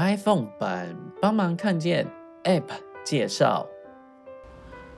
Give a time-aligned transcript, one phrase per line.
[0.00, 2.06] iPhone 版帮忙看见
[2.44, 2.64] App
[3.04, 3.66] 介绍。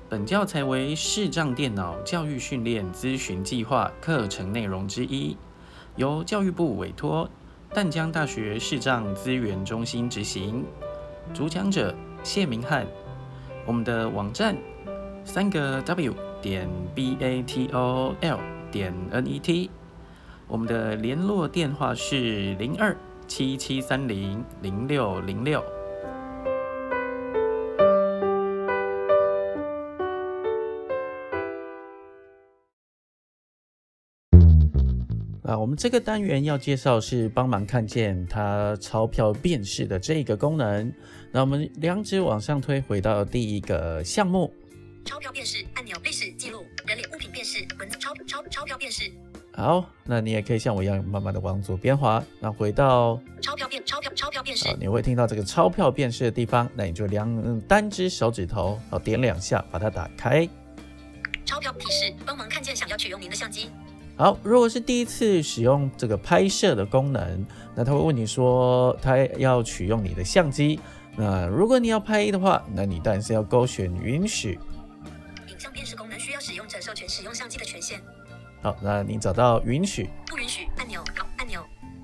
[0.08, 5.36] 本教材为视障电脑教育训练咨询计划课程内容之一，
[5.96, 7.28] 由教育部委托
[7.74, 10.64] 淡江大学视障资源中心执行。
[11.34, 11.92] 主讲者
[12.22, 12.86] 谢明翰。
[13.66, 14.56] 我们的网站
[15.24, 18.38] 三个 W 点 B A T O L
[18.70, 19.68] 点 N E T。
[20.46, 22.96] 我们的联络电话是零二
[23.34, 25.58] 七七三零零六零六。
[35.44, 40.92] 啊，我们这个单元要介绍是帮忙看见它钞票辨识的这个功能。
[41.32, 44.52] 那我们两指往上推，回到第一个项目，
[45.06, 49.10] 钞票辨识按钮，历史记录，人脸物品辨识，文字钞钞钞票辨识。
[49.54, 60.48] 好，那你也可以像我一样，慢慢的往左边滑，那回到钞票变钞票钞票辨识，，你会听到这个钞票辨识的地方，那你就两嗯单只手指头，哦点两下把它打开。
[61.44, 63.68] 钞票提示，帮忙看见想要取用您的相机。
[64.16, 70.80] 好，如果是第一次使用这个拍摄的功能，那他会问你说他要取用你的相机。
[71.14, 74.58] 那如果你要拍的话，那你当然是要勾选允许。
[75.48, 78.00] 影像辨识功能需要使用者授权使用相机的权限，
[78.62, 81.60] 好，那你找到允许，不允许按钮好按钮。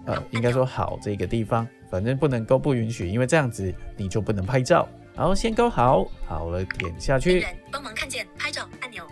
[0.06, 4.88] 呃，应该说好这个地方，反正不能够不允许，因为这样子你就不能拍照。
[5.14, 7.46] 好，先勾好，好了，点下去。
[7.70, 9.06] 帮忙看见拍照按钮，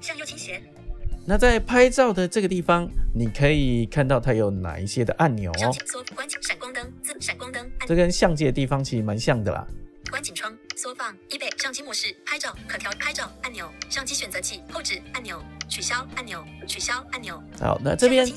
[0.00, 0.60] 向右倾斜。
[1.24, 5.72] 那在拍照的这个地方，你可以看到它有哪一些的按钮哦。
[5.86, 9.64] 缩关紧闪光灯自闪光灯这跟相机的地方其实蛮像的啦。
[10.10, 10.52] 关紧窗
[10.82, 17.40] 缩放一倍相机模式拍照可调拍照按钮相机选择器后置按钮取消按钮取消按钮。
[17.60, 18.28] 好，那这边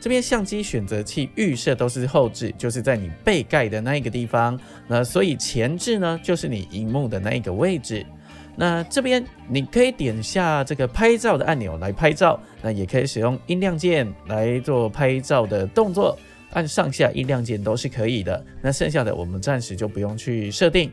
[0.00, 4.58] 这边相机选择器预设都是后置，就是在你背盖的那一个地方。
[4.88, 8.04] 那所以前置呢，就是你荧幕的那一个位置。
[8.56, 16.18] 那这边你可以点下这个拍照的按钮来拍照，那也可以使用音量键来做拍照的动作，
[16.54, 18.44] 按上下音量键都是可以的。
[18.60, 20.90] 那剩下的我们暂时就不用去设定。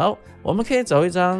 [0.00, 1.38] 好，我们可以找一张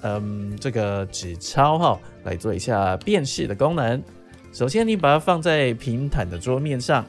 [0.00, 4.02] 嗯这个纸钞哈，来做一下辨识的功能。
[4.50, 7.04] 首先，你把它放在平坦的桌面上，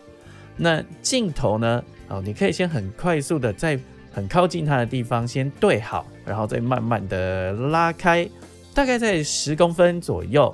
[0.57, 1.81] 那镜头呢？
[2.09, 3.79] 哦，你可以先很快速的在
[4.11, 8.29] 很靠近它的地方先对好，然后再慢慢的拉开，
[8.73, 10.53] 大概在十公分左右。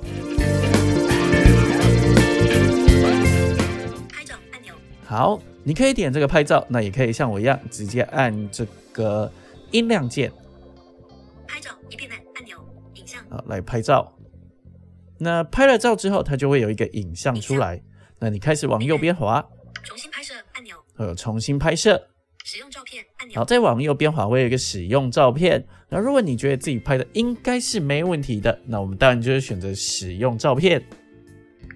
[4.09, 4.75] 拍照按钮
[5.07, 9.31] 好，你可以点这个拍照，那也可以像我一样直接按这个
[9.73, 10.31] 音量键
[11.45, 12.57] 拍照一片按按钮
[12.94, 14.17] 影像啊来拍照。
[15.19, 17.84] 那拍了照之后，它就会有一个影像出来。
[18.19, 19.45] 那你开始往右边滑，
[19.84, 22.09] 重新拍摄按钮呃重新拍摄。
[22.45, 25.66] 使用照片按钮好，再往右边滑会有一个使用照片。
[25.90, 30.84] 那如果你觉得自己拍的应该是没问题的，那我们当然就是选择使用照片。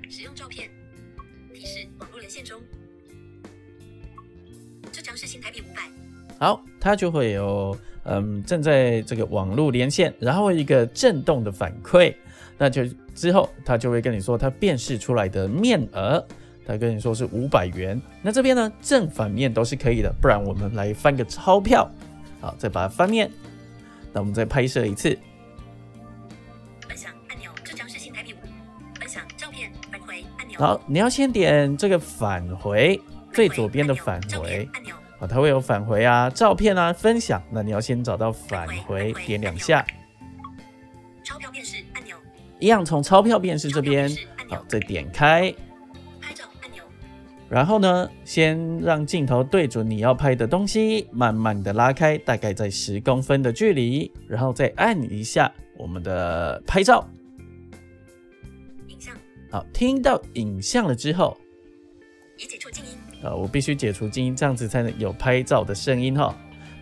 [0.09, 0.69] 使用照片
[1.53, 2.61] 提示网络连线中。
[4.91, 5.89] 这张是新台币五百
[6.39, 12.13] 好，它就会有嗯正在这个网络连线，然后一个震动的反馈，
[12.57, 12.83] 那就
[13.15, 16.23] 之后它就会跟你说它辨识出来的面额，
[16.65, 17.99] 它跟你说是五百元。
[18.21, 21.89] 那这边呢正反面都是可以的，不然我们来翻个钞票，
[22.39, 23.31] 好，再把它翻面，
[24.13, 25.17] 那我们再拍摄一次。
[26.87, 28.23] 分享按钮，这张是新分
[29.07, 30.59] 享照片返回按钮。
[30.59, 33.01] 好，你要先点这个返回，
[33.33, 34.69] 最左边的返回。
[34.73, 39.85] 按钮啊，它会有返回啊、照片啊、分享，那你要先找到返回，点两下，
[41.23, 42.15] 钞票辨识按钮。
[42.59, 44.09] 一样从钞票辨识这边
[44.49, 45.53] 好，再点开，
[46.21, 46.83] 拍照按钮。
[47.49, 57.07] 然后呢，先让镜头对准你要拍的东西，慢慢的拉开，大概在十公分的距离，然后再按一下我们的拍照，
[58.87, 59.15] 影像。
[59.49, 61.37] 好，听到影像了之后，
[62.37, 62.91] 已解除静音
[63.21, 66.35] 呃，我必须解除静音，这样子才能有拍照的声音哈。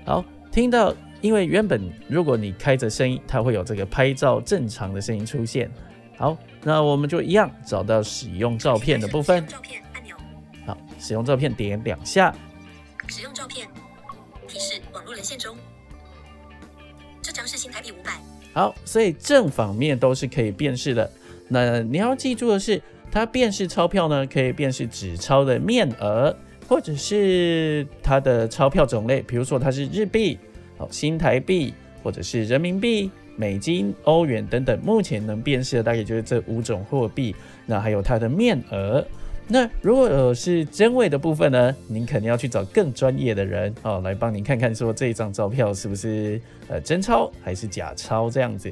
[0.05, 5.71] 好，听到，因为原本如果你开着声音，它会有这个拍照正常的声音出现。
[6.17, 9.45] 好，那我们就一样找到使用照片的部分。
[9.47, 10.15] 照片按钮
[10.65, 12.33] 好，使用照片点两下。
[13.07, 13.67] 使用照片
[14.47, 15.55] 提示网络连线中。
[17.21, 18.19] 这张是新台币五百
[18.53, 21.11] 好，所以正反面都是可以辨识的。
[21.47, 22.81] 那你要记住的是，
[23.15, 26.35] 它辨识钞票呢，可以辨识纸钞的面额，
[26.67, 30.37] 或者是它的钞票种类，比如说它是日币、
[30.77, 31.73] 好新台币，
[32.03, 34.77] 或者是人民币、美金、欧元等等。
[34.81, 37.33] 目前能辨识的大概就是这五种货币，
[37.65, 39.01] 那还有它的面额。
[39.47, 48.69] 那如果呃是真伪的部分呢，您肯定要去找更专业的人哦，来帮您看看说这一张照票是不是呃真钞还是假钞这样子。